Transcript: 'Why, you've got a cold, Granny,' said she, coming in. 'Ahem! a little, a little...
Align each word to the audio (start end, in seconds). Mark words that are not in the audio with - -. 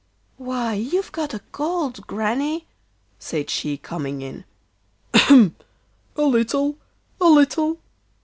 'Why, 0.37 0.73
you've 0.73 1.11
got 1.11 1.35
a 1.35 1.39
cold, 1.51 2.07
Granny,' 2.07 2.65
said 3.19 3.51
she, 3.51 3.77
coming 3.77 4.23
in. 4.23 4.45
'Ahem! 5.13 5.55
a 6.15 6.23
little, 6.23 6.77
a 7.19 7.25
little... 7.27 7.77